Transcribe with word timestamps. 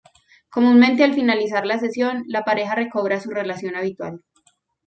Comúnmente 0.49 1.03
al 1.03 1.13
finalizar 1.13 1.67
la 1.67 1.77
sesión, 1.77 2.23
la 2.25 2.41
pareja 2.43 2.73
recobra 2.73 3.19
su 3.21 3.29
relación 3.29 3.75
habitual. 3.75 4.23